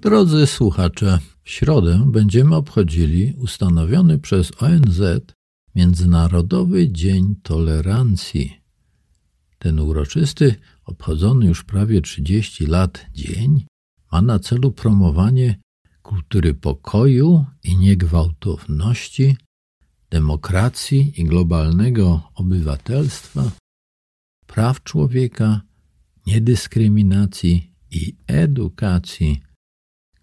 [0.00, 5.00] Drodzy słuchacze, w środę będziemy obchodzili ustanowiony przez ONZ
[5.74, 8.60] Międzynarodowy Dzień Tolerancji.
[9.58, 13.66] Ten uroczysty, obchodzony już prawie 30 lat dzień
[14.12, 15.60] ma na celu promowanie
[16.02, 19.36] kultury pokoju i niegwałtowności,
[20.10, 23.50] demokracji i globalnego obywatelstwa,
[24.46, 25.60] praw człowieka,
[26.26, 29.49] niedyskryminacji i edukacji,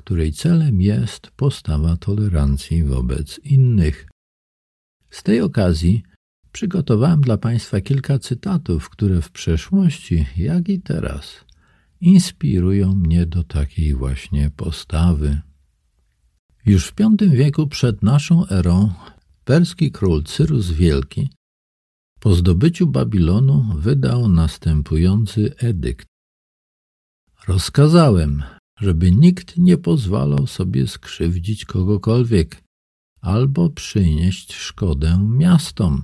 [0.08, 4.10] której celem jest postawa tolerancji wobec innych.
[5.10, 6.04] Z tej okazji
[6.52, 11.46] przygotowałem dla Państwa kilka cytatów, które w przeszłości, jak i teraz,
[12.02, 15.42] inspirują mnie do takiej właśnie postawy.
[16.66, 18.94] Już w V wieku przed naszą erą
[19.46, 21.30] perski król Cyrus Wielki
[22.20, 26.08] po zdobyciu Babilonu wydał następujący edykt.
[27.48, 28.44] Rozkazałem,
[28.78, 32.64] żeby nikt nie pozwalał sobie skrzywdzić kogokolwiek
[33.22, 36.04] albo przynieść szkodę miastom.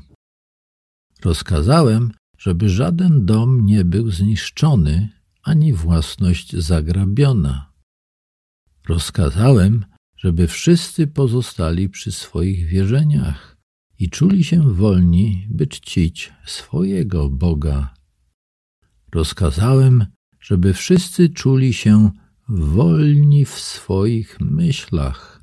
[1.25, 5.09] Rozkazałem, żeby żaden dom nie był zniszczony
[5.43, 7.71] ani własność zagrabiona.
[8.87, 9.85] Rozkazałem,
[10.17, 13.57] żeby wszyscy pozostali przy swoich wierzeniach
[13.99, 17.93] i czuli się wolni, by czcić swojego Boga.
[19.11, 20.05] Rozkazałem,
[20.39, 22.11] żeby wszyscy czuli się
[22.49, 25.41] wolni w swoich myślach,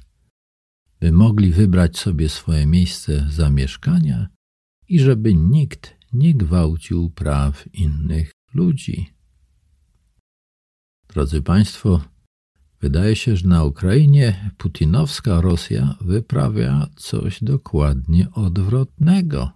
[1.00, 4.28] by mogli wybrać sobie swoje miejsce zamieszkania
[4.88, 9.14] i żeby nikt nie gwałcił praw innych ludzi.
[11.08, 12.00] Drodzy Państwo,
[12.80, 19.50] wydaje się, że na Ukrainie putinowska Rosja wyprawia coś dokładnie odwrotnego.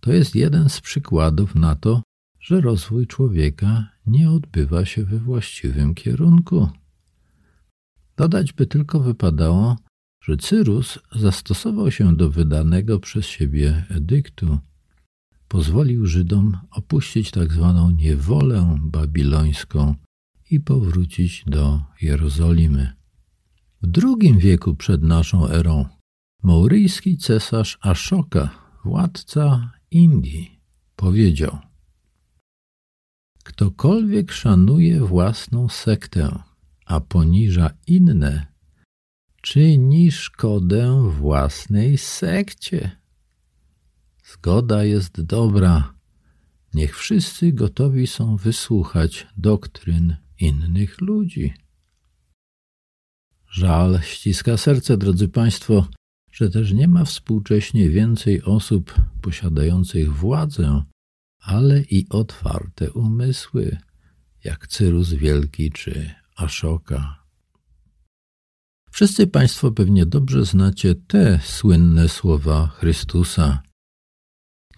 [0.00, 2.02] To jest jeden z przykładów na to,
[2.40, 6.68] że rozwój człowieka nie odbywa się we właściwym kierunku.
[8.16, 9.76] Dodać by tylko wypadało,
[10.20, 14.58] że Cyrus zastosował się do wydanego przez siebie edyktu.
[15.48, 19.94] Pozwolił Żydom opuścić tak zwaną niewolę babilońską
[20.50, 22.92] i powrócić do Jerozolimy.
[23.82, 25.86] W II wieku przed naszą erą
[26.42, 28.50] mauryjski cesarz Ashoka,
[28.84, 30.60] władca Indii,
[30.96, 31.58] powiedział–
[33.44, 36.42] Ktokolwiek szanuje własną sektę,
[36.86, 38.46] a poniża inne,
[39.42, 42.90] czyni szkodę własnej sekcie.
[44.24, 45.94] Zgoda jest dobra.
[46.74, 51.54] Niech wszyscy gotowi są wysłuchać doktryn innych ludzi.
[53.50, 55.86] Żal ściska serce, drodzy Państwo,
[56.32, 60.82] że też nie ma współcześnie więcej osób posiadających władzę,
[61.42, 63.78] ale i otwarte umysły,
[64.44, 67.22] jak Cyrus Wielki czy Ashoka.
[68.90, 73.62] Wszyscy Państwo pewnie dobrze znacie te słynne słowa Chrystusa.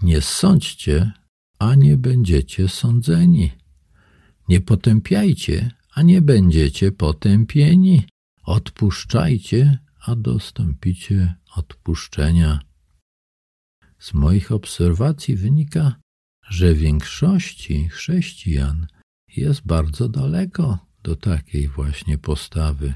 [0.02, 1.12] Nie sądźcie,
[1.58, 3.52] a nie będziecie sądzeni.
[4.48, 8.06] Nie potępiajcie, a nie będziecie potępieni.
[8.42, 12.60] Odpuszczajcie, a dostąpicie odpuszczenia.
[13.98, 15.96] Z moich obserwacji wynika,
[16.48, 18.86] że większości chrześcijan
[19.36, 22.94] jest bardzo daleko do takiej właśnie postawy.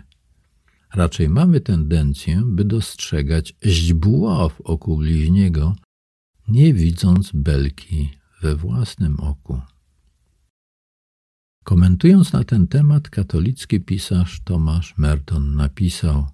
[0.94, 5.76] Raczej mamy tendencję, by dostrzegać źdźbło w oku bliźniego,
[6.48, 8.10] nie widząc belki
[8.42, 9.60] we własnym oku.
[11.64, 16.26] Komentując na ten temat, katolicki pisarz Tomasz Merton napisał: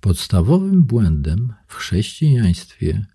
[0.00, 3.06] Podstawowym błędem w chrześcijaństwie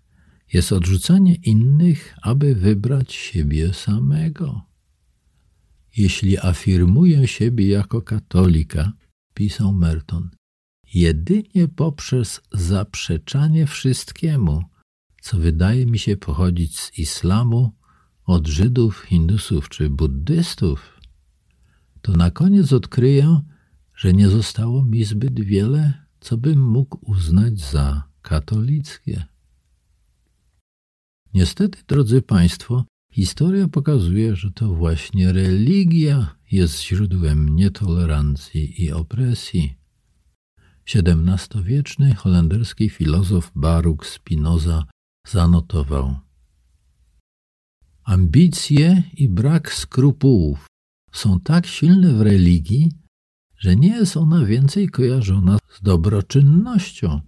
[0.52, 4.62] jest odrzucanie innych, aby wybrać siebie samego.
[5.96, 8.92] Jeśli afirmuję siebie jako katolika,
[9.34, 10.30] pisał Merton,
[10.94, 14.62] jedynie poprzez zaprzeczanie wszystkiemu,
[15.22, 17.72] co wydaje mi się pochodzić z islamu,
[18.24, 21.00] od Żydów, Hindusów czy buddystów,
[22.02, 23.40] to na koniec odkryję,
[23.94, 29.24] że nie zostało mi zbyt wiele, co bym mógł uznać za katolickie.
[31.34, 39.74] Niestety, drodzy Państwo, historia pokazuje, że to właśnie religia jest źródłem nietolerancji i opresji.
[40.94, 44.84] XVII-wieczny holenderski filozof Baruch Spinoza
[45.26, 46.16] zanotował
[48.04, 50.66] Ambicje i brak skrupułów
[51.12, 52.92] są tak silne w religii,
[53.58, 57.20] że nie jest ona więcej kojarzona z dobroczynnością,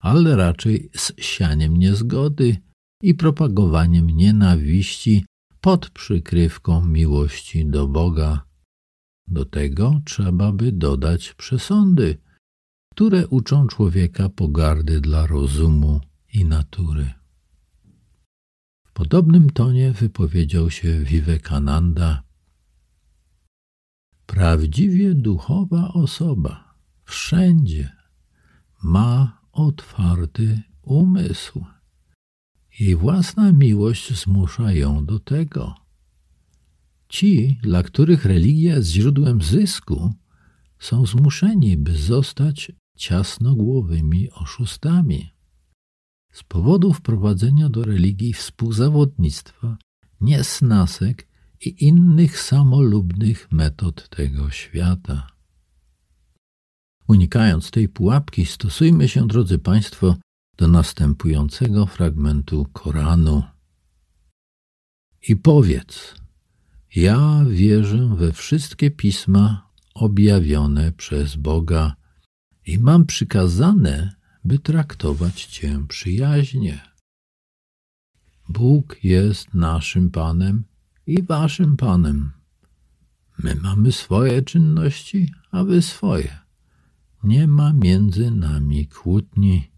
[0.00, 2.56] ale raczej z sianiem niezgody,
[3.04, 5.26] i propagowaniem nienawiści
[5.60, 8.44] pod przykrywką miłości do Boga.
[9.26, 12.18] Do tego trzeba by dodać przesądy,
[12.92, 16.00] które uczą człowieka pogardy dla rozumu
[16.34, 17.12] i natury.
[18.86, 22.22] W podobnym tonie wypowiedział się Vivekananda.
[24.26, 26.74] Prawdziwie duchowa osoba
[27.04, 27.92] wszędzie
[28.82, 31.73] ma otwarty umysł.
[32.80, 35.74] Jej własna miłość zmusza ją do tego.
[37.08, 40.12] Ci, dla których religia jest źródłem zysku,
[40.78, 45.30] są zmuszeni, by zostać ciasnogłowymi oszustami.
[46.32, 49.76] Z powodu wprowadzenia do religii współzawodnictwa,
[50.20, 51.28] niesnasek
[51.60, 55.26] i innych samolubnych metod tego świata.
[57.08, 60.16] Unikając tej pułapki, stosujmy się, drodzy Państwo,
[60.56, 63.42] do następującego fragmentu Koranu.
[65.28, 66.14] I powiedz,
[66.96, 71.96] ja wierzę we wszystkie pisma objawione przez Boga
[72.66, 74.14] i mam przykazane,
[74.44, 76.80] by traktować Cię przyjaźnie.
[78.48, 80.64] Bóg jest naszym Panem
[81.06, 82.32] i Waszym Panem.
[83.38, 86.38] My mamy swoje czynności, a Wy swoje.
[87.24, 89.73] Nie ma między nami kłótni.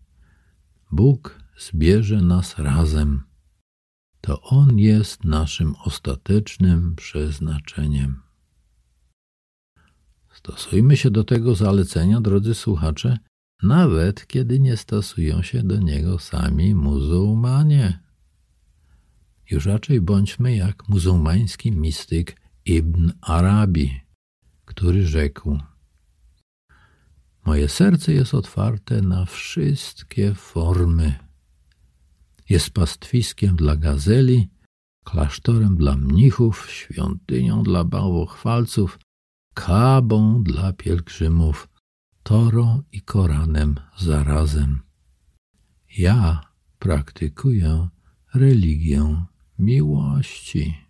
[0.97, 3.23] Bóg zbierze nas razem.
[4.21, 8.23] To On jest naszym ostatecznym przeznaczeniem.
[10.33, 13.19] Stosujmy się do tego zalecenia, drodzy słuchacze,
[13.63, 18.01] nawet kiedy nie stosują się do niego sami muzułmanie.
[19.51, 24.01] Już raczej bądźmy jak muzułmański mistyk Ibn Arabi,
[24.65, 25.59] który rzekł:
[27.47, 31.15] Moje serce jest otwarte na wszystkie formy.
[32.49, 34.49] Jest pastwiskiem dla gazeli,
[35.05, 38.99] klasztorem dla mnichów, świątynią dla bałwochwalców,
[39.55, 41.69] kabą dla pielgrzymów,
[42.23, 44.81] Toro i Koranem zarazem.
[45.99, 46.41] Ja
[46.79, 47.89] praktykuję
[48.35, 49.25] religię
[49.59, 50.86] miłości.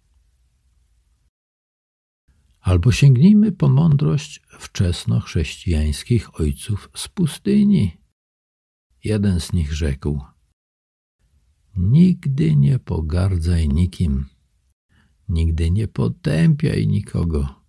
[2.67, 7.97] Albo sięgnijmy po mądrość wczesnochrześcijańskich ojców z pustyni.
[9.05, 10.21] Jeden z nich rzekł:
[11.77, 14.27] Nigdy nie pogardzaj nikim,
[15.29, 17.63] nigdy nie potępiaj nikogo,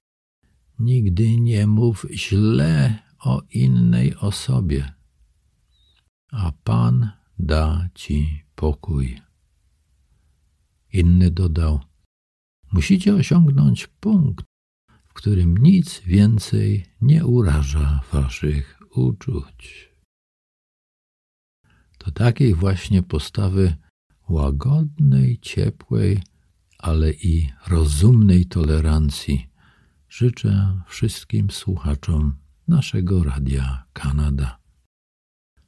[0.79, 4.93] nigdy nie mów źle o innej osobie,
[6.31, 9.21] a Pan da ci pokój.
[10.93, 11.79] Inny dodał:
[12.71, 14.45] Musicie osiągnąć punkt,
[15.17, 19.89] którym nic więcej nie uraża waszych uczuć.
[21.97, 23.75] To takiej właśnie postawy
[24.29, 26.23] łagodnej, ciepłej,
[26.77, 29.49] ale i rozumnej tolerancji
[30.09, 32.37] życzę wszystkim słuchaczom
[32.67, 34.59] naszego Radia Kanada.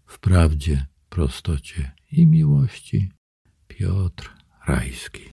[0.06, 3.12] W prawdzie, prostocie i miłości
[3.68, 4.30] Piotr
[4.68, 5.24] Rajski.